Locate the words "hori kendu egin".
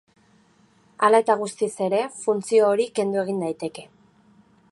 2.71-3.47